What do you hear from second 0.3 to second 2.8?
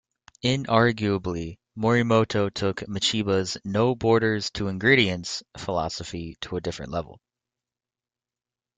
Inarguably, Morimoto took